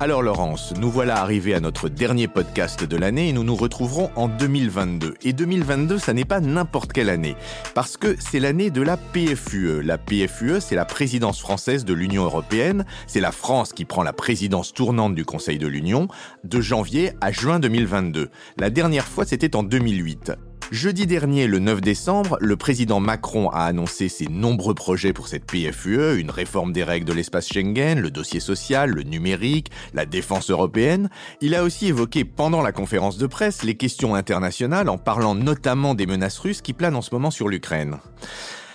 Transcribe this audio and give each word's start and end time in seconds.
Alors 0.00 0.22
Laurence, 0.22 0.74
nous 0.78 0.92
voilà 0.92 1.20
arrivés 1.20 1.54
à 1.54 1.60
notre 1.60 1.88
dernier 1.88 2.28
podcast 2.28 2.84
de 2.84 2.96
l'année 2.96 3.30
et 3.30 3.32
nous 3.32 3.42
nous 3.42 3.56
retrouverons 3.56 4.12
en 4.14 4.28
2022. 4.28 5.14
Et 5.22 5.32
2022, 5.32 5.98
ça 5.98 6.12
n'est 6.12 6.24
pas 6.24 6.38
n'importe 6.38 6.92
quelle 6.92 7.10
année, 7.10 7.34
parce 7.74 7.96
que 7.96 8.14
c'est 8.20 8.38
l'année 8.38 8.70
de 8.70 8.80
la 8.80 8.96
PFUE. 8.96 9.82
La 9.82 9.98
PFUE, 9.98 10.60
c'est 10.60 10.76
la 10.76 10.84
présidence 10.84 11.40
française 11.40 11.84
de 11.84 11.94
l'Union 11.94 12.22
européenne. 12.22 12.84
C'est 13.08 13.18
la 13.18 13.32
France 13.32 13.72
qui 13.72 13.84
prend 13.84 14.04
la 14.04 14.12
présidence 14.12 14.72
tournante 14.72 15.16
du 15.16 15.24
Conseil 15.24 15.58
de 15.58 15.66
l'Union 15.66 16.06
de 16.44 16.60
janvier 16.60 17.10
à 17.20 17.32
juin 17.32 17.58
2022. 17.58 18.30
La 18.56 18.70
dernière 18.70 19.08
fois, 19.08 19.24
c'était 19.24 19.56
en 19.56 19.64
2008. 19.64 20.32
Jeudi 20.70 21.06
dernier, 21.06 21.46
le 21.46 21.60
9 21.60 21.80
décembre, 21.80 22.36
le 22.42 22.54
président 22.56 23.00
Macron 23.00 23.48
a 23.48 23.64
annoncé 23.64 24.10
ses 24.10 24.26
nombreux 24.26 24.74
projets 24.74 25.14
pour 25.14 25.26
cette 25.26 25.46
PFUE, 25.46 26.18
une 26.18 26.30
réforme 26.30 26.74
des 26.74 26.84
règles 26.84 27.06
de 27.06 27.14
l'espace 27.14 27.48
Schengen, 27.48 27.98
le 27.98 28.10
dossier 28.10 28.38
social, 28.38 28.90
le 28.90 29.02
numérique, 29.02 29.70
la 29.94 30.04
défense 30.04 30.50
européenne. 30.50 31.08
Il 31.40 31.54
a 31.54 31.64
aussi 31.64 31.86
évoqué 31.86 32.26
pendant 32.26 32.60
la 32.60 32.72
conférence 32.72 33.16
de 33.16 33.26
presse 33.26 33.62
les 33.62 33.76
questions 33.76 34.14
internationales 34.14 34.90
en 34.90 34.98
parlant 34.98 35.34
notamment 35.34 35.94
des 35.94 36.06
menaces 36.06 36.38
russes 36.38 36.60
qui 36.60 36.74
planent 36.74 36.96
en 36.96 37.02
ce 37.02 37.14
moment 37.14 37.30
sur 37.30 37.48
l'Ukraine. 37.48 37.96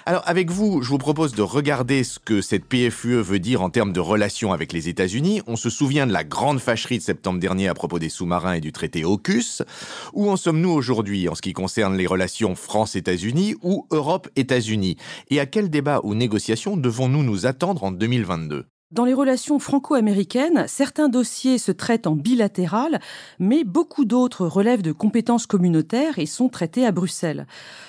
Alors 0.06 0.24
avec 0.26 0.52
vous, 0.52 0.82
je 0.82 0.90
vous 0.90 0.98
propose 0.98 1.34
de 1.34 1.42
regarder 1.42 2.04
ce 2.04 2.20
que 2.20 2.42
cette 2.42 2.66
PFUE 2.66 3.22
veut 3.22 3.40
dire 3.40 3.62
en 3.62 3.70
termes 3.70 3.94
de 3.94 4.02
relations 4.02 4.52
avec 4.52 4.74
les 4.74 4.90
États-Unis. 4.90 5.42
On 5.48 5.56
se 5.56 5.70
souvient 5.70 6.06
de 6.06 6.12
la 6.12 6.26
grande 6.26 6.60
fâcherie 6.60 6.98
de 6.98 7.04
septembre 7.04 7.40
dernier 7.40 7.70
à 7.70 7.74
propos 7.74 8.00
des 8.00 8.10
sous-marins 8.10 8.54
et 8.54 8.60
du 8.60 8.74
traité 8.74 9.06
AUKUS. 9.06 9.64
Où 10.12 10.30
en 10.30 10.36
sommes-nous 10.36 10.72
aujourd'hui 10.72 11.30
en 11.30 11.36
ce 11.36 11.42
qui 11.42 11.54
concerne 11.54 11.96
les 11.96 12.06
relations 12.06 12.54
France-États-Unis 12.54 13.56
ou 13.62 13.88
Europe-États-Unis? 13.92 14.98
Et 15.30 15.40
à 15.40 15.46
quel 15.46 15.70
débat 15.70 16.02
ou 16.04 16.16
négociations 16.16 16.76
devons-nous 16.76 17.24
nous 17.24 17.46
attendre 17.46 17.86
en 17.86 17.94
2022 17.94 18.66
dans 18.94 19.06
les 19.06 19.16
relations 19.16 19.58
franco-américaines, 19.58 20.66
certains 20.68 21.10
dossiers 21.10 21.58
se 21.58 21.72
traitent 21.72 22.06
en 22.06 22.16
bilatéral, 22.16 23.02
mais 23.40 23.64
beaucoup 23.64 24.06
d'autres 24.06 24.46
relèvent 24.46 24.84
de 24.84 24.92
compétences 24.92 25.48
communautaires 25.48 26.20
et 26.20 26.28
sont 26.28 26.48
traités 26.48 26.86
à 26.86 26.92
Bruxelles. 26.92 27.48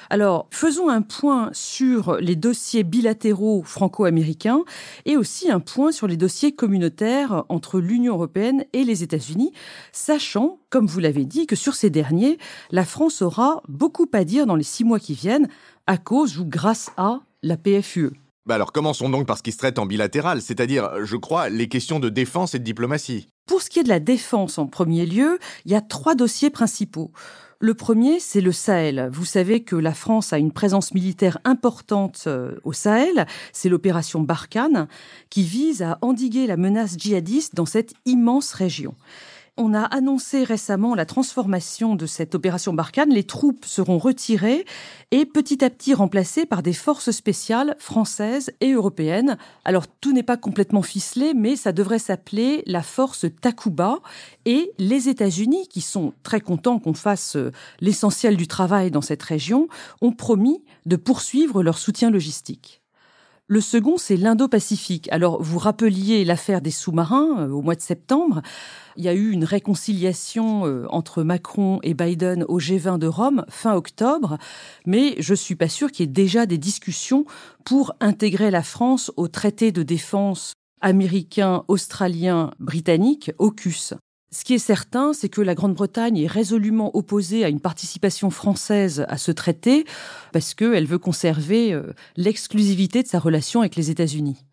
Alors, 0.09 0.47
faisons 0.51 0.89
un 0.89 1.03
point 1.03 1.51
sur 1.53 2.17
les 2.17 2.37
dossiers 2.37 2.85
bilatéraux 2.85 3.63
franco-américains 3.65 4.63
et 5.05 5.19
aussi 5.19 5.51
un 5.51 5.61
point 5.61 5.93
sur 5.93 6.07
les 6.07 6.17
dossiers 6.17 6.53
communautaires 6.53 7.45
entre 7.51 7.81
l'Union 7.81 8.15
européenne 8.15 8.65
et 8.73 8.85
les 8.85 9.03
États-Unis, 9.03 9.53
sachant, 9.93 10.59
comme 10.71 10.87
vous 10.87 11.01
l'avez 11.01 11.27
dit, 11.27 11.47
que 11.47 11.57
sur 11.57 11.75
ces 11.75 11.91
derniers, 11.91 12.39
la 12.71 12.87
France 12.87 13.21
aura 13.21 13.63
beaucoup 13.69 14.09
à 14.15 14.25
dire 14.25 14.47
dans 14.47 14.57
les 14.57 14.65
six 14.65 14.85
mois 14.85 15.01
qui 15.01 15.13
viennent, 15.13 15.49
à 15.87 15.99
cause 15.99 16.39
ou 16.39 16.47
grâce 16.47 16.91
à 16.97 17.21
la 17.43 17.59
PFUE. 17.59 18.24
Bah 18.47 18.57
alors 18.57 18.73
commençons 18.73 19.09
donc 19.09 19.27
par 19.27 19.39
ce 19.39 19.43
qui 19.43 19.53
se 19.53 19.57
traite 19.57 19.79
en 19.79 19.87
bilatéral, 19.87 20.43
c'est-à-dire, 20.43 21.05
je 21.05 21.17
crois, 21.17 21.49
les 21.49 21.67
questions 21.67 21.99
de 21.99 22.11
défense 22.11 22.55
et 22.55 22.59
de 22.59 22.65
diplomatie. 22.65 23.27
Pour 23.47 23.63
ce 23.63 23.71
qui 23.71 23.79
est 23.79 23.85
de 23.85 23.89
la 23.89 24.01
défense 24.01 24.59
en 24.59 24.67
premier 24.67 25.07
lieu, 25.07 25.39
il 25.65 25.73
y 25.73 25.75
a 25.75 25.81
trois 25.81 26.15
dossiers 26.15 26.51
principaux. 26.51 27.11
Le 27.59 27.73
premier, 27.73 28.21
c'est 28.21 28.43
le 28.43 28.53
Sahel. 28.53 29.09
Vous 29.11 29.25
savez 29.25 29.63
que 29.63 29.77
la 29.77 29.95
France 29.95 30.35
a 30.35 30.39
une 30.39 30.53
présence 30.53 30.93
militaire 30.93 31.39
importante 31.45 32.25
euh, 32.27 32.57
au 32.65 32.75
Sahel. 32.75 33.27
C'est 33.55 33.71
l'opération 33.71 34.21
Barkhane 34.21 34.89
qui 35.31 35.45
vise 35.45 35.81
à 35.81 35.99
endiguer 36.03 36.47
la 36.47 36.59
menace 36.59 36.97
djihadiste 36.99 37.55
dans 37.55 37.65
cette 37.65 37.95
immense 38.05 38.53
région. 38.53 38.95
On 39.57 39.73
a 39.73 39.83
annoncé 39.83 40.43
récemment 40.43 40.97
la 40.97 41.07
transformation 41.07 41.95
de 41.95 42.07
cette 42.07 42.35
opération 42.35 42.75
Barkhane. 42.75 43.11
Les 43.11 43.23
troupes 43.23 43.65
seront 43.67 43.99
retirées 43.99 44.65
et 45.13 45.27
petit 45.27 45.65
à 45.65 45.71
petit 45.71 45.95
remplacées 45.95 46.45
par 46.45 46.61
des 46.61 46.73
forces 46.73 47.13
spéciales 47.13 47.77
françaises 47.79 48.51
et 48.61 48.73
européennes. 48.73 49.39
Alors 49.65 49.87
tout 49.87 50.13
n'est 50.13 50.25
pas 50.25 50.37
complètement 50.37 50.83
ficelé, 50.83 51.35
mais 51.35 51.55
ça 51.55 51.71
devrait 51.71 52.01
s'appeler 52.01 52.65
la 52.67 52.83
force 52.83 53.27
Takuba. 53.41 54.01
Et 54.45 54.73
les 54.81 55.09
États-Unis, 55.09 55.69
qui 55.69 55.83
sont 55.83 56.15
très 56.25 56.41
contents 56.41 56.81
qu'on 56.81 56.95
fasse 56.95 57.37
euh, 57.37 57.53
l'essentiel 57.81 58.37
du 58.37 58.49
travail 58.49 58.91
dans 58.91 59.03
cette 59.03 59.23
région, 59.23 59.69
ont 60.01 60.13
promis 60.13 60.65
de 60.85 60.97
poursuivre 60.97 61.63
leur 61.63 61.79
soutien 61.79 62.11
logistique. 62.11 62.84
Le 63.47 63.61
second, 63.61 63.99
c'est 63.99 64.17
l'Indo-Pacifique. 64.17 65.07
Alors, 65.13 65.43
vous 65.43 65.59
rappeliez 65.59 66.25
l'affaire 66.25 66.63
des 66.63 66.71
sous-marins 66.71 67.41
euh, 67.41 67.51
au 67.51 67.61
mois 67.61 67.75
de 67.75 67.83
septembre. 67.83 68.41
Il 68.97 69.05
y 69.05 69.09
a 69.09 69.13
eu 69.13 69.33
une 69.33 69.45
réconciliation 69.45 70.65
euh, 70.65 70.87
entre 70.89 71.23
Macron 71.23 71.79
et 71.83 71.93
Biden 71.93 72.47
au 72.49 72.59
G20 72.59 72.99
de 72.99 73.07
Rome 73.07 73.45
fin 73.51 73.75
octobre, 73.75 74.39
mais 74.87 75.15
je 75.19 75.35
suis 75.35 75.57
pas 75.57 75.69
sûr 75.69 75.93
qu'il 75.93 76.07
y 76.07 76.09
ait 76.09 76.13
déjà 76.13 76.47
des 76.47 76.57
discussions 76.57 77.27
pour 77.67 77.95
intégrer 78.01 78.51
la 78.51 78.63
France 78.63 79.13
au 79.19 79.29
traité 79.29 79.73
de 79.73 79.83
défense 79.83 80.55
américain, 80.81 81.65
australien, 81.69 82.51
britannique, 82.61 83.31
AUKUS. 83.39 83.93
Ce 84.35 84.43
qui 84.43 84.55
est 84.55 84.59
certain, 84.59 85.13
c'est 85.13 85.29
que 85.29 85.41
la 85.41 85.55
Grande-Bretagne 85.55 86.19
est 86.19 86.27
résolument 86.27 86.97
opposée 86.97 87.45
à 87.45 87.49
une 87.49 87.61
participation 87.61 88.31
française 88.31 89.07
à 89.09 89.17
ce 89.17 89.31
traité 89.31 89.85
parce 90.33 90.55
qu'elle 90.55 90.87
veut 90.87 90.99
conserver 90.99 91.73
euh, 91.73 91.93
l'exclusivité 92.17 93.05
de 93.05 93.07
sa 93.07 93.21
relation 93.21 93.61
avec 93.61 93.77
les 93.77 93.93
États-Unis. 93.93 94.45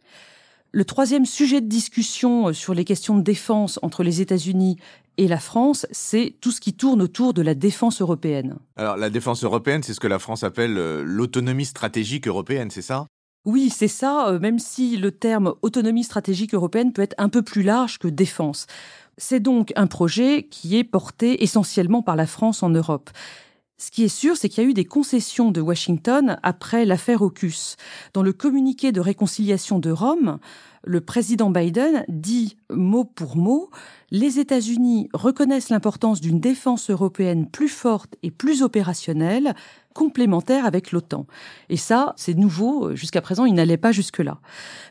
Le 0.72 0.86
troisième 0.86 1.26
sujet 1.26 1.62
de 1.62 1.68
discussion 1.68 2.50
euh, 2.50 2.54
sur 2.54 2.76
les 2.76 2.86
questions 2.86 3.18
de 3.18 3.24
défense 3.24 3.80
entre 3.82 4.04
les 4.04 4.22
États-Unis 4.22 4.78
et 5.18 5.28
la 5.28 5.40
France, 5.40 5.88
c'est 5.90 6.36
tout 6.42 6.52
ce 6.52 6.62
qui 6.62 6.74
tourne 6.74 7.02
autour 7.02 7.34
de 7.34 7.42
la 7.42 7.56
défense 7.56 8.02
européenne. 8.02 8.58
Alors 8.76 8.98
la 8.98 9.10
défense 9.10 9.44
européenne, 9.44 9.82
c'est 9.82 9.96
ce 9.96 10.00
que 10.00 10.08
la 10.08 10.20
France 10.20 10.44
appelle 10.44 10.78
euh, 10.78 11.02
l'autonomie 11.04 11.66
stratégique 11.66 12.28
européenne, 12.28 12.70
c'est 12.70 12.84
ça? 12.84 13.08
Oui, 13.46 13.72
c'est 13.76 13.88
ça, 13.88 14.38
même 14.40 14.60
si 14.60 14.98
le 14.98 15.12
terme 15.12 15.56
autonomie 15.64 16.04
stratégique 16.04 16.54
européenne 16.54 16.94
peut 16.94 17.02
être 17.02 17.16
un 17.18 17.28
peu 17.28 17.42
plus 17.42 17.64
large 17.64 17.98
que 17.98 18.08
défense. 18.08 18.68
C'est 19.18 19.40
donc 19.40 19.74
un 19.76 19.88
projet 19.88 20.48
qui 20.50 20.78
est 20.78 20.84
porté 20.84 21.44
essentiellement 21.44 22.02
par 22.02 22.16
la 22.16 22.28
France 22.28 22.64
en 22.64 22.70
Europe. 22.70 23.10
Ce 23.82 23.90
qui 23.90 24.04
est 24.04 24.10
sûr, 24.10 24.38
c'est 24.38 24.48
qu'il 24.48 24.64
y 24.64 24.68
a 24.68 24.70
eu 24.70 24.76
des 24.76 24.86
concessions 24.86 25.50
de 25.52 25.60
Washington 25.60 26.38
après 26.44 26.86
l'affaire 26.86 27.24
AUKUS. 27.24 27.78
Dans 28.14 28.22
le 28.22 28.32
communiqué 28.32 28.92
de 28.92 29.02
réconciliation 29.02 29.80
de 29.80 29.90
Rome, 29.90 30.38
le 30.84 31.02
président 31.02 31.50
Biden 31.50 32.06
dit 32.08 32.58
mot 32.70 33.06
pour 33.06 33.38
mot 33.38 33.72
les 34.12 34.38
États-Unis 34.38 35.10
reconnaissent 35.14 35.70
l'importance 35.70 36.22
d'une 36.22 36.40
défense 36.40 36.92
européenne 36.92 37.48
plus 37.48 37.70
forte 37.70 38.16
et 38.22 38.30
plus 38.30 38.62
opérationnelle, 38.62 39.56
complémentaire 39.94 40.66
avec 40.66 40.92
l'OTAN. 40.92 41.26
Et 41.70 41.78
ça, 41.78 42.14
c'est 42.18 42.34
nouveau. 42.34 42.96
Jusqu'à 42.96 43.22
présent, 43.22 43.46
il 43.46 43.54
n'allait 43.54 43.78
pas 43.78 43.92
jusque-là. 43.92 44.40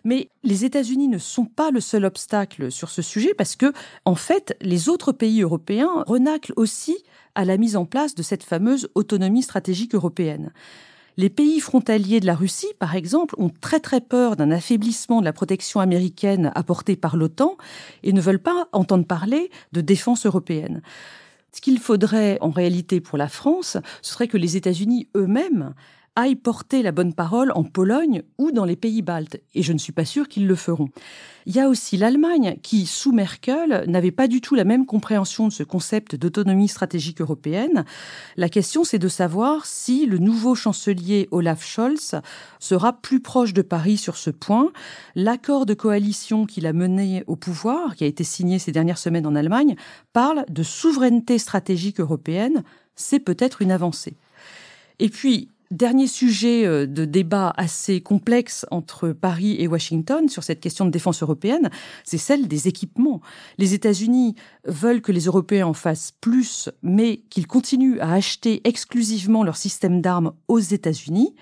Mais 0.05 0.31
les 0.43 0.65
États-Unis 0.65 1.09
ne 1.09 1.19
sont 1.19 1.44
pas 1.44 1.71
le 1.71 1.81
seul 1.81 2.05
obstacle 2.05 2.71
sur 2.71 2.91
ce 2.91 3.03
sujet 3.03 3.34
parce 3.34 3.56
que, 3.56 3.72
en 4.05 4.15
fait, 4.15 4.56
les 4.60 4.89
autres 4.89 5.12
pays 5.12 5.43
européens 5.43 6.05
renaclent 6.06 6.55
aussi 6.56 6.97
à 7.34 7.44
la 7.44 7.56
mise 7.56 7.77
en 7.77 7.84
place 7.84 8.15
de 8.15 8.22
cette 8.22 8.43
fameuse 8.43 8.89
autonomie 8.94 9.43
stratégique 9.43 9.94
européenne. 9.94 10.53
Les 11.16 11.28
pays 11.28 11.60
frontaliers 11.60 12.21
de 12.21 12.27
la 12.27 12.34
Russie, 12.34 12.72
par 12.78 12.94
exemple, 12.94 13.34
ont 13.37 13.50
très 13.60 13.81
très 13.81 14.00
peur 14.00 14.37
d'un 14.37 14.50
affaiblissement 14.50 15.21
de 15.21 15.25
la 15.27 15.33
protection 15.33 15.81
américaine 15.81 16.50
apportée 16.55 16.97
par 16.97 17.16
l'OTAN 17.16 17.56
et 18.03 18.12
ne 18.12 18.21
veulent 18.21 18.39
pas 18.39 18.69
entendre 18.72 19.05
parler 19.05 19.50
de 19.72 19.81
défense 19.81 20.25
européenne. 20.25 20.83
Ce 21.53 21.61
qu'il 21.61 21.78
faudrait 21.78 22.38
en 22.41 22.50
réalité 22.50 23.00
pour 23.00 23.19
la 23.19 23.28
France, 23.28 23.77
ce 24.03 24.12
serait 24.12 24.28
que 24.28 24.37
les 24.37 24.56
États-Unis 24.56 25.09
eux-mêmes 25.16 25.74
aillent 26.16 26.36
porter 26.36 26.83
la 26.83 26.92
bonne 26.92 27.15
parole 27.15 27.53
en 27.54 27.65
Pologne 27.65 28.22
ou 28.39 28.51
dans 28.51 28.65
les 28.65 28.77
pays 28.77 29.03
baltes. 29.03 29.41
Et 29.54 29.62
je 29.62 29.72
ne 29.72 29.78
suis 29.78 29.92
pas 29.92 30.04
sûre 30.04 30.28
qu'ils 30.28 30.47
le 30.47 30.54
feront. 30.54 30.89
Il 31.47 31.54
y 31.54 31.60
a 31.60 31.68
aussi 31.68 31.97
l'Allemagne 31.97 32.59
qui, 32.62 32.86
sous 32.86 33.12
Merkel, 33.12 33.84
n'avait 33.86 34.10
pas 34.10 34.28
du 34.28 34.41
tout 34.41 34.54
la 34.54 34.65
même 34.65 34.86
compréhension 34.86 35.48
de 35.48 35.53
ce 35.53 35.62
concept 35.62 36.16
d'autonomie 36.16 36.68
stratégique 36.68 37.21
européenne. 37.21 37.84
La 38.36 38.48
question, 38.48 38.84
c'est 38.84 38.98
de 38.98 39.09
savoir 39.09 39.66
si 39.66 40.07
le 40.07 40.18
nouveau 40.18 40.54
chancelier 40.54 41.28
Olaf 41.30 41.65
Scholz 41.65 42.16
sera 42.59 42.92
plus 42.92 43.21
proche 43.21 43.54
de 43.54 43.62
Paris 43.62 43.97
sur 43.97 44.16
ce 44.16 44.30
point. 44.30 44.71
L'accord 45.15 45.65
de 45.65 45.74
coalition 45.74 46.45
qu'il 46.45 46.66
a 46.66 46.72
mené 46.72 47.24
au 47.27 47.36
pouvoir, 47.36 47.97
qui 47.97 48.04
a 48.04 48.09
été 48.09 48.24
signé 48.24 48.59
ces 48.59 48.72
dernières 48.72 48.98
semaines 48.98 49.27
en 49.27 49.34
Allemagne, 49.34 49.77
parle 50.12 50.45
de 50.48 50.62
souveraineté 50.62 51.39
stratégique 51.39 52.01
européenne. 52.01 52.65
C'est 52.97 53.21
peut-être 53.21 53.62
une 53.62 53.72
avancée. 53.72 54.16
Et 54.98 55.09
puis, 55.09 55.48
Dernier 55.71 56.09
sujet 56.09 56.67
euh, 56.67 56.84
de 56.84 57.05
débat 57.05 57.55
assez 57.57 58.01
complexe 58.01 58.67
entre 58.72 59.11
Paris 59.11 59.55
et 59.61 59.69
Washington 59.69 60.28
sur 60.28 60.43
cette 60.43 60.59
question 60.59 60.84
de 60.84 60.91
défense 60.91 61.22
européenne, 61.22 61.71
c'est 62.03 62.19
celle 62.19 62.49
des 62.49 62.67
équipements. 62.67 63.21
Les 63.57 63.72
États-Unis 63.72 64.34
veulent 64.65 65.01
que 65.01 65.13
les 65.13 65.27
Européens 65.27 65.69
en 65.69 65.72
fassent 65.72 66.13
plus, 66.21 66.71
mais 66.83 67.19
qu'ils 67.31 67.47
continuent 67.47 68.01
à 68.01 68.15
acheter 68.15 68.63
exclusivement 68.65 69.45
leur 69.45 69.57
système 69.57 70.01
d'armes 70.01 70.33
aux 70.49 70.59
États-Unis. 70.59 71.37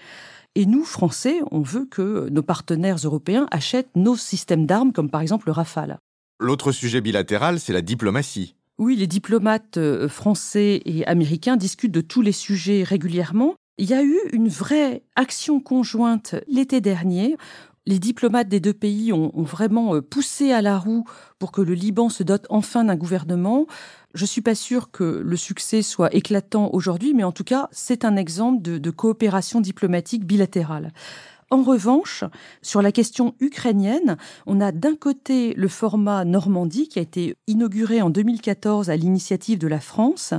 Et 0.55 0.67
nous, 0.67 0.85
Français, 0.85 1.39
on 1.51 1.63
veut 1.63 1.87
que 1.87 2.29
nos 2.29 2.43
partenaires 2.43 2.99
européens 3.03 3.47
achètent 3.51 3.97
nos 3.97 4.17
systèmes 4.17 4.67
d'armes, 4.67 4.93
comme 4.93 5.09
par 5.09 5.23
exemple 5.23 5.47
le 5.47 5.53
Rafale. 5.53 5.97
L'autre 6.39 6.71
sujet 6.73 7.01
bilatéral, 7.01 7.61
c'est 7.61 7.73
la 7.73 7.81
diplomatie. 7.81 8.57
Oui, 8.77 8.95
les 8.95 9.07
diplomates 9.07 9.79
euh, 9.79 10.07
français 10.07 10.83
et 10.85 11.07
américains 11.07 11.57
discutent 11.57 11.93
de 11.93 12.03
tous 12.03 12.21
les 12.21 12.33
sujets 12.33 12.83
régulièrement. 12.83 13.55
Il 13.81 13.89
y 13.89 13.95
a 13.95 14.03
eu 14.03 14.19
une 14.33 14.49
vraie 14.49 15.03
action 15.15 15.61
conjointe 15.61 16.35
l'été 16.49 16.81
dernier. 16.81 17.37
Les 17.87 18.01
diplomates 18.01 18.49
des 18.49 18.59
deux 18.59 18.75
pays 18.75 19.13
ont, 19.13 19.31
vraiment 19.37 19.95
euh, 19.95 20.03
poussé 20.03 20.51
à 20.51 20.61
la 20.61 20.77
roue 20.77 21.05
pour 21.39 21.53
que 21.53 21.61
le 21.63 21.75
Liban 21.75 22.09
se 22.09 22.25
dote 22.25 22.45
enfin 22.51 22.85
d'un 22.85 22.97
gouvernement. 22.97 23.67
Je 24.15 24.25
suis 24.25 24.41
pas 24.41 24.57
sûre 24.57 24.91
que 24.91 25.05
le 25.05 25.37
succès 25.37 25.83
soit 25.83 26.13
éclatant 26.13 26.71
aujourd'hui, 26.73 27.15
mais 27.15 27.23
en 27.23 27.33
tout 27.33 27.45
cas, 27.45 27.69
c'est 27.71 28.05
un 28.05 28.17
exemple 28.17 28.63
de 28.63 28.91
coopération 28.91 29.61
diplomatique 29.61 30.27
bilatérale. 30.27 30.93
En 31.51 31.63
revanche, 31.63 32.25
sur 32.61 32.83
la 32.83 32.93
question 32.93 33.35
ukrainienne, 33.41 34.19
on 34.47 34.61
a 34.61 34.71
d'un 34.71 34.95
côté 34.95 35.55
le 35.55 35.69
format 35.69 36.27
Normandie 36.27 36.89
qui 36.89 36.99
a 36.99 37.03
été 37.03 37.37
inauguré 37.47 38.03
en 38.03 38.11
2014 38.11 38.91
à 38.91 38.97
l'initiative 38.97 39.59
de 39.59 39.67
la 39.67 39.81
France 39.81 40.35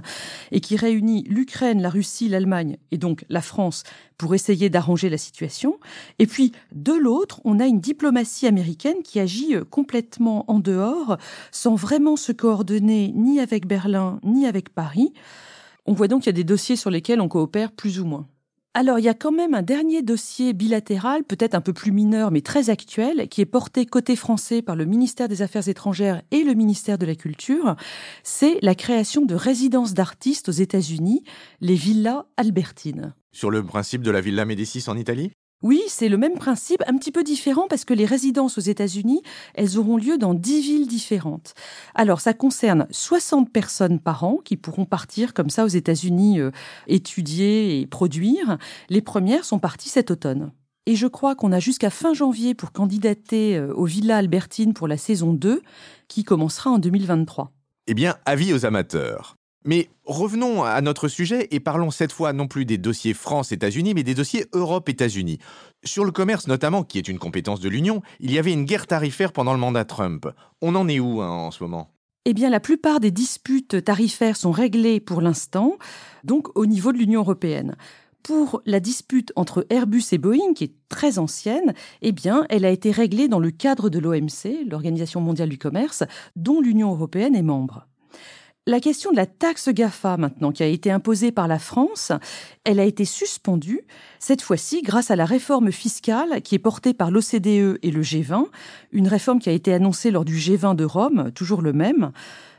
et 0.51 0.59
qui 0.59 0.75
réunit 0.75 1.23
l'Ukraine, 1.27 1.81
la 1.81 1.89
Russie, 1.89 2.29
l'Allemagne 2.29 2.77
et 2.91 2.99
donc 2.99 3.25
la 3.27 3.41
France 3.41 3.85
pour 4.19 4.35
essayer 4.35 4.69
d'arranger 4.69 5.09
la 5.09 5.17
situation. 5.17 5.79
Et 6.19 6.27
puis, 6.27 6.51
de 6.73 6.93
l'autre, 6.93 7.41
on 7.43 7.59
a 7.59 7.65
une 7.65 7.79
diplomatie 7.79 8.45
américaine 8.45 9.01
qui 9.03 9.19
agit 9.19 9.55
complètement 9.71 10.45
en 10.47 10.59
dehors, 10.59 11.17
sans 11.51 11.73
vraiment 11.73 12.17
se 12.17 12.31
coordonner 12.31 13.11
ni 13.15 13.39
avec 13.39 13.65
Berlin 13.65 14.19
ni 14.23 14.45
avec 14.45 14.69
Paris. 14.69 15.11
On 15.87 15.93
voit 15.93 16.07
donc 16.07 16.21
qu'il 16.21 16.27
y 16.27 16.29
a 16.29 16.33
des 16.33 16.43
dossiers 16.43 16.75
sur 16.75 16.91
lesquels 16.91 17.19
on 17.19 17.27
coopère 17.27 17.71
plus 17.71 17.99
ou 17.99 18.05
moins. 18.05 18.27
Alors, 18.75 18.99
il 18.99 19.05
y 19.05 19.09
a 19.09 19.15
quand 19.15 19.31
même 19.31 19.55
un 19.55 19.63
dernier 19.63 20.03
dossier 20.03 20.53
bilatéral, 20.53 21.23
peut-être 21.23 21.55
un 21.55 21.61
peu 21.61 21.73
plus 21.73 21.91
mineur, 21.91 22.29
mais 22.29 22.41
très 22.41 22.69
actuel, 22.69 23.27
qui 23.27 23.41
est 23.41 23.47
porté 23.47 23.87
côté 23.87 24.15
français 24.15 24.61
par 24.61 24.75
le 24.75 24.85
ministère 24.85 25.27
des 25.27 25.41
Affaires 25.41 25.67
étrangères 25.67 26.21
et 26.29 26.43
le 26.43 26.53
ministère 26.53 26.99
de 26.99 27.07
la 27.07 27.15
Culture. 27.15 27.75
C'est 28.23 28.59
la 28.61 28.75
création 28.75 29.25
de 29.25 29.33
résidences 29.33 29.95
d'artistes 29.95 30.49
aux 30.49 30.53
États-Unis, 30.53 31.23
les 31.61 31.73
villas 31.73 32.25
albertines. 32.37 33.15
Sur 33.31 33.49
le 33.49 33.63
principe 33.63 34.03
de 34.03 34.11
la 34.11 34.21
Villa 34.21 34.45
Médicis 34.45 34.83
en 34.87 34.97
Italie? 34.97 35.31
Oui, 35.61 35.81
c'est 35.89 36.07
le 36.07 36.17
même 36.17 36.35
principe, 36.35 36.81
un 36.87 36.97
petit 36.97 37.11
peu 37.11 37.21
différent 37.21 37.67
parce 37.67 37.83
que 37.83 37.93
les 37.93 38.05
résidences 38.05 38.57
aux 38.57 38.61
États-Unis, 38.61 39.21
elles 39.55 39.77
auront 39.77 39.97
lieu 39.97 40.17
dans 40.17 40.33
dix 40.33 40.61
villes 40.61 40.87
différentes. 40.87 41.53
Alors, 41.95 42.21
ça 42.21 42.33
concerne 42.33 42.87
60 42.91 43.51
personnes 43.51 43.99
par 43.99 44.23
an 44.23 44.37
qui 44.43 44.55
pourront 44.55 44.85
partir 44.85 45.33
comme 45.33 45.49
ça 45.49 45.65
aux 45.65 45.69
États-Unis 45.69 46.39
euh, 46.39 46.51
étudier 46.87 47.81
et 47.81 47.87
produire. 47.87 48.57
Les 48.89 49.01
premières 49.01 49.43
sont 49.43 49.59
parties 49.59 49.89
cet 49.89 50.11
automne. 50.11 50.51
Et 50.85 50.95
je 50.95 51.07
crois 51.07 51.35
qu'on 51.35 51.51
a 51.51 51.59
jusqu'à 51.59 51.89
fin 51.89 52.13
janvier 52.13 52.55
pour 52.55 52.71
candidater 52.71 53.57
euh, 53.57 53.73
aux 53.73 53.85
Villas 53.85 54.19
Albertines 54.19 54.73
pour 54.73 54.87
la 54.87 54.97
saison 54.97 55.33
2 55.33 55.61
qui 56.07 56.23
commencera 56.23 56.71
en 56.71 56.77
2023. 56.77 57.51
Eh 57.87 57.93
bien, 57.93 58.15
avis 58.25 58.53
aux 58.53 58.65
amateurs. 58.65 59.38
Mais 59.65 59.89
revenons 60.05 60.63
à 60.63 60.79
notre 60.81 61.07
sujet 61.07 61.47
et 61.51 61.59
parlons 61.59 61.91
cette 61.91 62.13
fois 62.13 62.31
non 62.31 62.47
plus 62.47 62.65
des 62.65 62.77
dossiers 62.77 63.13
France-États-Unis, 63.13 63.93
mais 63.93 64.03
des 64.03 64.15
dossiers 64.15 64.45
Europe-États-Unis. 64.53 65.39
Sur 65.83 66.05
le 66.05 66.11
commerce 66.11 66.47
notamment, 66.47 66.83
qui 66.83 66.97
est 66.97 67.07
une 67.07 67.19
compétence 67.19 67.59
de 67.59 67.69
l'Union, 67.69 68.01
il 68.19 68.31
y 68.31 68.39
avait 68.39 68.53
une 68.53 68.63
guerre 68.63 68.87
tarifaire 68.87 69.33
pendant 69.33 69.53
le 69.53 69.59
mandat 69.59 69.85
Trump. 69.85 70.27
On 70.61 70.75
en 70.75 70.87
est 70.87 70.99
où 70.99 71.21
hein, 71.21 71.29
en 71.29 71.51
ce 71.51 71.63
moment? 71.63 71.91
Eh 72.25 72.33
bien, 72.33 72.49
la 72.49 72.59
plupart 72.59 72.99
des 72.99 73.11
disputes 73.11 73.83
tarifaires 73.83 74.37
sont 74.37 74.51
réglées 74.51 74.99
pour 74.99 75.21
l'instant, 75.21 75.77
donc 76.23 76.55
au 76.57 76.65
niveau 76.65 76.91
de 76.91 76.97
l'Union 76.97 77.21
européenne. 77.21 77.75
Pour 78.23 78.61
la 78.65 78.79
dispute 78.79 79.31
entre 79.35 79.65
Airbus 79.69 80.03
et 80.11 80.17
Boeing, 80.17 80.53
qui 80.53 80.65
est 80.65 80.75
très 80.89 81.17
ancienne, 81.17 81.73
eh 82.01 82.11
bien, 82.11 82.45
elle 82.49 82.65
a 82.65 82.69
été 82.69 82.91
réglée 82.91 83.27
dans 83.29 83.39
le 83.39 83.51
cadre 83.51 83.89
de 83.89 83.99
l'OMC, 83.99 84.67
l'Organisation 84.69 85.21
mondiale 85.21 85.49
du 85.49 85.57
commerce, 85.57 86.03
dont 86.35 86.61
l'Union 86.61 86.91
européenne 86.91 87.35
est 87.35 87.41
membre. 87.41 87.88
La 88.69 88.79
question 88.79 89.09
de 89.09 89.15
la 89.15 89.25
taxe 89.25 89.69
GAFA, 89.69 90.17
maintenant, 90.17 90.51
qui 90.51 90.61
a 90.61 90.67
été 90.67 90.91
imposée 90.91 91.31
par 91.31 91.47
la 91.47 91.57
France, 91.57 92.11
elle 92.65 92.79
a 92.79 92.83
été 92.83 93.03
suspendue, 93.03 93.81
cette 94.19 94.43
fois-ci 94.43 94.83
grâce 94.83 95.09
à 95.09 95.15
la 95.15 95.25
réforme 95.25 95.71
fiscale 95.71 96.43
qui 96.43 96.53
est 96.53 96.59
portée 96.59 96.93
par 96.93 97.09
l'OCDE 97.09 97.79
et 97.81 97.89
le 97.89 98.03
G20, 98.03 98.45
une 98.91 99.07
réforme 99.07 99.39
qui 99.39 99.49
a 99.49 99.53
été 99.53 99.73
annoncée 99.73 100.11
lors 100.11 100.23
du 100.23 100.35
G20 100.35 100.75
de 100.75 100.85
Rome, 100.85 101.31
toujours 101.33 101.63
le 101.63 101.73
même. 101.73 102.11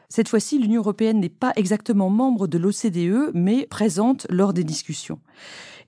Cette 0.09 0.29
fois-ci, 0.29 0.59
l'Union 0.59 0.81
européenne 0.81 1.21
n'est 1.21 1.29
pas 1.29 1.53
exactement 1.55 2.11
membre 2.11 2.49
de 2.49 2.59
l'OCDE, 2.59 3.31
mais 3.33 3.69
présente 3.69 4.27
lors 4.31 4.53
des 4.53 4.65
discussions. 4.65 5.21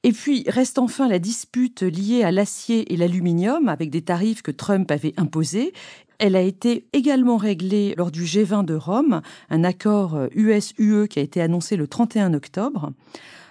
Et 0.04 0.12
puis 0.12 0.44
reste 0.46 0.78
enfin 0.78 1.08
la 1.08 1.18
dispute 1.18 1.82
liée 1.82 2.22
à 2.22 2.30
l'acier 2.30 2.92
et 2.92 2.96
l'aluminium 2.96 3.68
avec 3.68 3.90
des 3.90 4.02
tarifs 4.02 4.42
que 4.42 4.52
Trump 4.52 4.88
avait 4.92 5.14
imposés 5.16 5.72
elle 6.22 6.36
a 6.36 6.40
été 6.40 6.86
également 6.92 7.36
réglée 7.36 7.94
lors 7.96 8.12
du 8.12 8.22
G20 8.22 8.64
de 8.64 8.74
Rome, 8.74 9.22
un 9.50 9.64
accord 9.64 10.28
US-UE 10.36 10.92
euh, 10.92 11.06
qui 11.08 11.18
a 11.18 11.22
été 11.22 11.42
annoncé 11.42 11.74
le 11.74 11.88
31 11.88 12.32
octobre. 12.32 12.92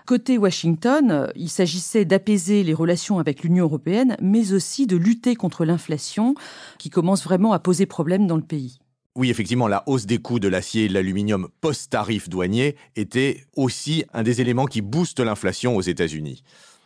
Côté 0.08 0.38
Washington, 0.38 1.12
euh, 1.12 1.28
il 1.36 1.50
s'agissait 1.50 2.06
d'apaiser 2.06 2.64
les 2.64 2.74
relations 2.74 3.20
avec 3.20 3.44
l'Union 3.44 3.66
européenne, 3.66 4.16
mais 4.22 4.54
aussi 4.54 4.88
de 4.88 4.96
lutter 4.96 5.36
contre 5.36 5.66
l'inflation 5.66 6.34
qui 6.78 6.90
commence 6.90 7.26
vraiment 7.26 7.52
à 7.52 7.60
poser 7.60 7.86
problème 7.86 8.26
dans 8.26 8.38
le 8.38 8.42
pays. 8.42 8.80
Oui, 9.18 9.30
effectivement, 9.30 9.68
la 9.68 9.84
hausse 9.88 10.06
des 10.06 10.20
coûts 10.20 10.40
de 10.40 10.48
l'acier 10.48 10.86
et 10.86 10.88
de 10.88 10.94
l'aluminium 10.94 11.50
post-tarif 11.60 12.30
douanier 12.30 12.78
était 12.96 13.44
aussi 13.58 14.06
un 14.14 14.24
des 14.24 14.40
éléments 14.40 14.66
qui 14.66 14.80
boostent 14.80 15.20
l'inflation 15.20 15.76
aux 15.76 15.82
États-Unis. 15.82 16.42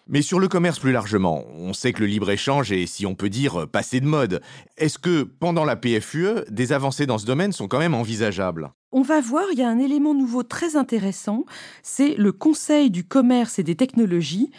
Mais 0.07 0.21
sur 0.21 0.39
le 0.39 0.47
commerce 0.47 0.77
plus 0.77 0.91
largement, 0.91 1.43
on 1.57 1.73
sait 1.73 1.91
que 1.91 2.01
le 2.01 2.05
libre-échange 2.05 2.71
est, 2.71 2.85
si 2.85 3.07
on 3.07 3.15
peut 3.15 3.29
dire, 3.29 3.67
passé 3.67 3.99
de 3.99 4.05
mode. 4.05 4.39
Est-ce 4.77 4.99
que, 4.99 5.23
pendant 5.23 5.65
la 5.65 5.75
PFUE, 5.75 6.45
des 6.49 6.73
avancées 6.73 7.07
dans 7.07 7.17
ce 7.17 7.25
domaine 7.25 7.51
sont 7.51 7.67
quand 7.67 7.79
même 7.79 7.95
envisageables? 7.95 8.71
On 8.91 9.01
va 9.01 9.19
voir, 9.19 9.45
il 9.51 9.57
y 9.57 9.63
a 9.63 9.67
un 9.67 9.79
élément 9.79 10.13
nouveau 10.13 10.43
très 10.43 10.75
intéressant, 10.75 11.45
c'est 11.81 12.13
le 12.15 12.31
Conseil 12.31 12.91
du 12.91 13.03
commerce 13.03 13.57
et 13.57 13.63
des 13.63 13.75
technologies 13.75 14.51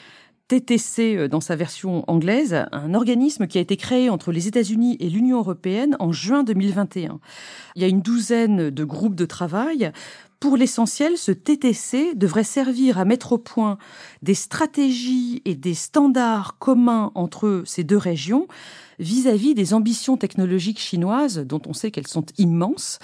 TTC 0.49 1.17
euh, 1.17 1.29
dans 1.29 1.41
sa 1.41 1.57
version 1.57 2.05
anglaise, 2.11 2.67
un 2.73 2.95
organisme 2.95 3.47
qui 3.47 3.59
a 3.59 3.61
été 3.61 3.77
créé 3.77 4.11
entre 4.11 4.33
les 4.33 4.49
États-Unis 4.49 4.97
et 5.01 5.11
l'Union 5.11 5.39
européenne 5.39 5.97
en 5.99 6.13
juin 6.13 6.45
2021. 6.45 7.21
Il 7.75 7.83
y 7.83 7.85
a 7.85 7.89
une 7.89 8.01
douzaine 8.01 8.71
de 8.71 8.85
groupes 8.85 9.15
de 9.15 9.27
travail 9.27 9.93
pour 10.39 10.59
l'essentiel, 10.59 11.17
ce 11.17 11.33
TTC 11.33 12.15
devrait 12.15 12.45
servir 12.45 12.99
à 12.99 13.07
mettre 13.07 13.33
au 13.33 13.39
point 13.39 13.79
des 14.23 14.35
stratégies 14.35 15.41
et 15.47 15.55
des 15.55 15.73
standards 15.73 16.59
communs 16.59 17.11
entre 17.15 17.63
ces 17.65 17.85
deux 17.85 17.97
régions 17.97 18.47
vis-à-vis 18.99 19.55
des 19.55 19.73
ambitions 19.73 20.17
technologiques 20.17 20.79
chinoises, 20.79 21.39
dont 21.39 21.63
on 21.67 21.73
sait 21.73 21.91
qu'elles 21.91 22.07
sont 22.07 22.27
immenses, 22.39 22.99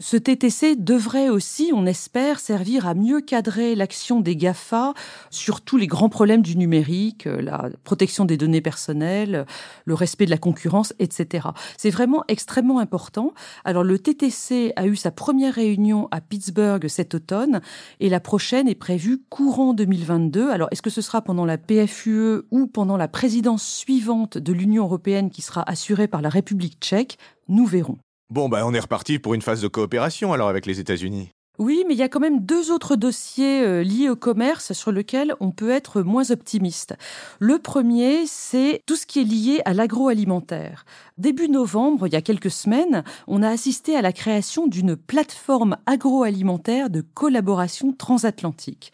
ce 0.00 0.16
TTC 0.16 0.76
devrait 0.76 1.28
aussi, 1.28 1.72
on 1.74 1.84
espère, 1.84 2.40
servir 2.40 2.86
à 2.86 2.94
mieux 2.94 3.20
cadrer 3.20 3.74
l'action 3.74 4.20
des 4.20 4.34
GAFA 4.34 4.94
sur 5.28 5.60
tous 5.60 5.76
les 5.76 5.86
grands 5.86 6.08
problèmes 6.08 6.40
du 6.40 6.56
numérique, 6.56 7.26
euh, 7.26 7.42
la 7.42 7.68
protection 7.84 8.24
des 8.24 8.38
données 8.38 8.62
personnelles, 8.62 9.44
le 9.84 9.94
respect 9.94 10.24
de 10.24 10.30
la 10.30 10.38
concurrence, 10.38 10.94
etc. 10.98 11.48
C'est 11.76 11.90
vraiment 11.90 12.24
extrêmement 12.28 12.78
important. 12.78 13.34
Alors 13.64 13.84
le 13.84 13.98
TTC 13.98 14.72
a 14.74 14.86
eu 14.86 14.96
sa 14.96 15.10
première 15.10 15.54
réunion 15.54 16.08
à 16.10 16.22
Pittsburgh 16.22 16.88
cet 16.88 17.14
automne 17.14 17.60
et 18.00 18.08
la 18.08 18.20
prochaine 18.20 18.68
est 18.68 18.74
prévue 18.74 19.22
courant 19.28 19.74
2022. 19.74 20.48
Alors 20.48 20.68
est-ce 20.70 20.82
que 20.82 20.88
ce 20.88 21.02
sera 21.02 21.20
pendant 21.20 21.44
la 21.44 21.58
PFUE 21.58 22.40
ou 22.50 22.66
pendant 22.66 22.96
la 22.96 23.08
présidence 23.08 23.66
suivante 23.66 24.38
de 24.38 24.52
l'Union 24.54 24.84
européenne 24.84 25.28
qui 25.28 25.42
sera 25.42 25.62
assurée 25.68 26.08
par 26.08 26.22
la 26.22 26.30
République 26.30 26.78
tchèque? 26.80 27.18
Nous 27.48 27.66
verrons. 27.66 27.98
Bon, 28.30 28.48
bah, 28.48 28.64
on 28.64 28.72
est 28.72 28.80
reparti 28.80 29.18
pour 29.18 29.34
une 29.34 29.42
phase 29.42 29.60
de 29.60 29.66
coopération 29.66 30.32
alors 30.32 30.48
avec 30.48 30.64
les 30.64 30.78
États-Unis. 30.78 31.32
Oui, 31.58 31.84
mais 31.86 31.94
il 31.94 31.98
y 31.98 32.02
a 32.02 32.08
quand 32.08 32.20
même 32.20 32.46
deux 32.46 32.70
autres 32.70 32.94
dossiers 32.94 33.62
euh, 33.62 33.82
liés 33.82 34.08
au 34.08 34.14
commerce 34.14 34.72
sur 34.72 34.92
lesquels 34.92 35.34
on 35.40 35.50
peut 35.50 35.70
être 35.70 36.00
moins 36.00 36.30
optimiste. 36.30 36.94
Le 37.40 37.58
premier, 37.58 38.26
c'est 38.26 38.82
tout 38.86 38.94
ce 38.94 39.04
qui 39.04 39.20
est 39.20 39.24
lié 39.24 39.60
à 39.64 39.74
l'agroalimentaire. 39.74 40.84
Début 41.18 41.48
novembre, 41.48 42.06
il 42.06 42.12
y 42.12 42.16
a 42.16 42.22
quelques 42.22 42.52
semaines, 42.52 43.02
on 43.26 43.42
a 43.42 43.48
assisté 43.48 43.96
à 43.96 44.00
la 44.00 44.12
création 44.12 44.68
d'une 44.68 44.94
plateforme 44.94 45.76
agroalimentaire 45.86 46.88
de 46.88 47.00
collaboration 47.00 47.92
transatlantique. 47.92 48.92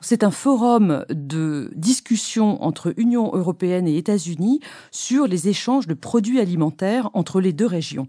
C'est 0.00 0.22
un 0.22 0.30
forum 0.30 1.04
de 1.10 1.72
discussion 1.74 2.62
entre 2.62 2.94
Union 2.98 3.34
européenne 3.34 3.88
et 3.88 3.98
États-Unis 3.98 4.60
sur 4.92 5.26
les 5.26 5.48
échanges 5.48 5.88
de 5.88 5.94
produits 5.94 6.38
alimentaires 6.38 7.10
entre 7.14 7.40
les 7.40 7.52
deux 7.52 7.66
régions. 7.66 8.06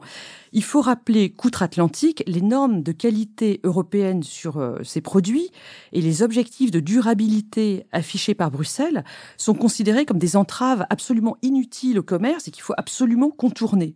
Il 0.52 0.64
faut 0.64 0.82
rappeler 0.82 1.32
qu'outre-Atlantique, 1.32 2.22
les 2.28 2.42
normes 2.42 2.84
de 2.84 2.92
qualité 2.92 3.60
européennes 3.64 4.22
sur 4.22 4.58
euh, 4.58 4.78
ces 4.84 5.02
produits 5.02 5.50
et 5.92 6.02
les 6.02 6.22
objectifs 6.22 6.70
de 6.70 6.80
durabilité 6.80 7.88
affichés 7.92 8.36
par 8.36 8.52
Bruxelles 8.52 9.04
sont 9.36 9.56
considérés 9.56 10.06
comme 10.06 10.20
des 10.20 10.36
entraves 10.36 10.86
absolument 10.92 11.38
inutiles 11.42 11.98
au 11.98 12.04
commerce 12.04 12.48
et 12.48 12.52
qu'il 12.52 12.64
faut 12.64 12.76
absolument 12.78 13.32
contourner. 13.32 13.96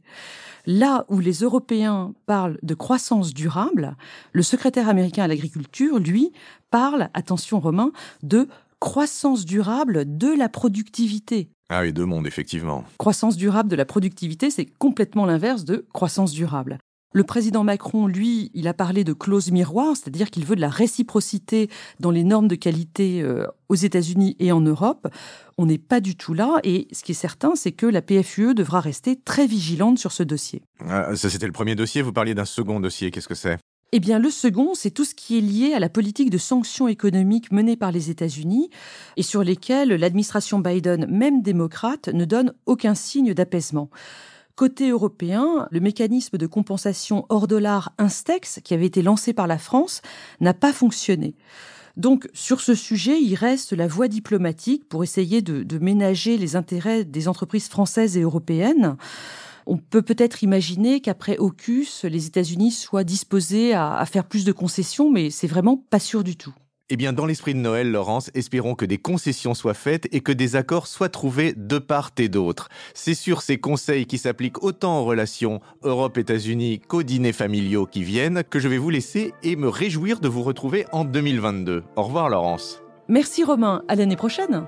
Là 0.66 1.06
où 1.10 1.20
les 1.20 1.40
Européens 1.40 2.14
parlent 2.26 2.58
de 2.64 2.74
croissance 2.74 3.34
durable, 3.34 3.98
le 4.32 4.44
secrétaire 4.44 4.88
américain 4.88 5.24
à 5.24 5.28
l'agriculture, 5.28 6.00
lui, 6.00 6.32
parle, 6.74 7.10
attention 7.14 7.60
Romain, 7.60 7.92
de 8.24 8.48
croissance 8.80 9.46
durable 9.46 10.18
de 10.18 10.36
la 10.36 10.50
productivité. 10.50 11.50
Ah 11.70 11.82
oui, 11.82 11.94
deux 11.94 12.08
mondes, 12.08 12.26
effectivement. 12.26 12.84
Croissance 12.98 13.38
durable 13.38 13.70
de 13.70 13.76
la 13.76 13.86
productivité, 13.86 14.50
c'est 14.50 14.66
complètement 14.66 15.28
l'inverse 15.28 15.66
de 15.66 15.86
croissance 15.94 16.32
durable. 16.32 16.80
Le 17.14 17.24
président 17.24 17.64
Macron, 17.64 18.08
lui, 18.08 18.50
il 18.56 18.68
a 18.68 18.74
parlé 18.74 19.04
de 19.04 19.14
clause 19.14 19.52
miroir, 19.52 19.96
c'est-à-dire 19.96 20.32
qu'il 20.32 20.46
veut 20.46 20.56
de 20.56 20.62
la 20.62 20.70
réciprocité 20.70 21.70
dans 22.00 22.10
les 22.10 22.24
normes 22.24 22.48
de 22.48 22.56
qualité 22.56 23.22
euh, 23.22 23.46
aux 23.70 23.76
États-Unis 23.76 24.36
et 24.40 24.52
en 24.52 24.62
Europe. 24.62 25.08
On 25.60 25.68
n'est 25.68 25.78
pas 25.78 26.02
du 26.02 26.16
tout 26.16 26.34
là, 26.34 26.60
et 26.64 26.88
ce 26.92 27.04
qui 27.04 27.12
est 27.12 27.16
certain, 27.16 27.54
c'est 27.54 27.72
que 27.72 27.86
la 27.86 28.02
PFUE 28.02 28.56
devra 28.56 28.80
rester 28.80 29.16
très 29.16 29.46
vigilante 29.46 30.00
sur 30.00 30.12
ce 30.12 30.24
dossier. 30.24 30.64
Ah, 30.90 31.16
ça, 31.16 31.30
c'était 31.30 31.46
le 31.46 31.52
premier 31.52 31.76
dossier. 31.76 32.02
Vous 32.02 32.14
parliez 32.14 32.34
d'un 32.34 32.46
second 32.46 32.80
dossier. 32.80 33.12
Qu'est-ce 33.12 33.28
que 33.28 33.36
c'est? 33.36 33.60
Eh 33.96 34.00
bien, 34.00 34.18
le 34.18 34.32
second, 34.32 34.74
c'est 34.74 34.90
tout 34.90 35.06
ce 35.06 35.14
qui 35.14 35.38
est 35.38 35.42
lié 35.42 35.76
à 35.76 35.80
la 35.80 35.88
politique 35.88 36.32
de 36.32 36.40
sanctions 36.40 36.88
économiques 36.88 37.52
menée 37.52 37.78
par 37.78 37.92
les 37.92 38.10
États-Unis 38.10 38.72
et 39.18 39.22
sur 39.22 39.44
lesquelles 39.44 39.90
l'administration 39.90 40.58
Biden, 40.58 41.06
même 41.06 41.44
démocrate, 41.44 42.08
ne 42.08 42.26
donne 42.26 42.56
aucun 42.66 42.96
signe 42.96 43.36
d'apaisement. 43.36 43.92
Côté 44.56 44.90
européen, 44.90 45.68
le 45.70 45.80
mécanisme 45.80 46.40
de 46.40 46.48
compensation 46.48 47.28
hors 47.30 47.46
dollar 47.46 47.94
Instex, 48.00 48.62
qui 48.64 48.74
avait 48.74 48.88
été 48.88 49.04
lancé 49.04 49.32
par 49.32 49.46
la 49.46 49.60
France, 49.60 50.02
n'a 50.42 50.56
pas 50.56 50.74
fonctionné. 50.74 51.36
Donc, 51.96 52.28
sur 52.34 52.62
ce 52.62 52.74
sujet, 52.74 53.22
il 53.22 53.36
reste 53.36 53.74
la 53.74 53.86
voie 53.86 54.08
diplomatique 54.08 54.90
pour 54.90 55.04
essayer 55.04 55.44
de, 55.44 55.62
de 55.62 55.78
ménager 55.78 56.40
les 56.40 56.56
intérêts 56.56 57.04
des 57.04 57.28
entreprises 57.28 57.68
françaises 57.68 58.18
et 58.18 58.22
européennes. 58.22 58.98
On 59.66 59.78
peut 59.78 60.02
peut-être 60.02 60.44
imaginer 60.44 61.00
qu'après 61.00 61.38
AUKUS, 61.38 62.04
les 62.04 62.28
États-Unis 62.28 62.72
soient 62.72 63.04
disposés 63.04 63.74
à, 63.74 63.96
à 63.96 64.06
faire 64.06 64.26
plus 64.26 64.46
de 64.46 64.52
concessions, 64.52 65.12
mais 65.12 65.30
c'est 65.30 65.48
vraiment 65.48 65.78
pas 65.78 66.00
sûr 66.00 66.24
du 66.24 66.36
tout. 66.36 66.54
Eh 66.90 66.98
bien, 66.98 67.14
dans 67.14 67.26
l'esprit 67.26 67.54
de 67.54 67.60
Noël, 67.60 67.92
Laurence, 67.92 68.30
espérons 68.34 68.76
que 68.76 68.86
des 68.86 68.98
concessions 68.98 69.54
soient 69.54 69.74
faites 69.74 70.08
et 70.12 70.20
que 70.20 70.34
des 70.34 70.58
accords 70.58 70.88
soient 70.88 71.10
trouvés 71.10 71.54
de 71.56 71.80
part 71.80 72.12
et 72.18 72.28
d'autre. 72.28 72.68
C'est 72.94 73.14
sur 73.14 73.42
ces 73.42 73.58
conseils 73.58 74.06
qui 74.06 74.18
s'appliquent 74.18 74.64
autant 74.64 75.00
aux 75.00 75.06
relations 75.06 75.62
Europe-États-Unis 75.84 76.82
qu'aux 76.86 77.04
dîners 77.04 77.32
familiaux 77.32 77.86
qui 77.86 78.04
viennent 78.04 78.44
que 78.44 78.60
je 78.60 78.68
vais 78.68 78.78
vous 78.78 78.90
laisser 78.90 79.34
et 79.44 79.56
me 79.56 79.70
réjouir 79.70 80.20
de 80.20 80.28
vous 80.28 80.44
retrouver 80.44 80.86
en 80.92 81.06
2022. 81.06 81.84
Au 81.96 82.04
revoir, 82.04 82.30
Laurence. 82.30 82.82
Merci 83.08 83.44
Romain, 83.44 83.84
à 83.88 83.96
l'année 83.96 84.16
prochaine. 84.16 84.68